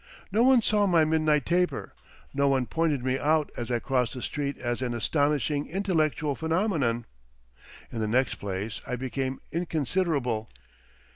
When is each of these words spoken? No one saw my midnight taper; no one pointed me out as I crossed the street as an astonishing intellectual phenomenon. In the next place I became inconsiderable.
No 0.31 0.41
one 0.41 0.63
saw 0.63 0.87
my 0.87 1.05
midnight 1.05 1.45
taper; 1.45 1.93
no 2.33 2.47
one 2.47 2.65
pointed 2.65 3.03
me 3.05 3.19
out 3.19 3.51
as 3.55 3.69
I 3.69 3.77
crossed 3.77 4.15
the 4.15 4.23
street 4.23 4.57
as 4.57 4.81
an 4.81 4.95
astonishing 4.95 5.67
intellectual 5.67 6.33
phenomenon. 6.33 7.05
In 7.91 7.99
the 7.99 8.07
next 8.07 8.39
place 8.39 8.81
I 8.87 8.95
became 8.95 9.39
inconsiderable. 9.51 10.49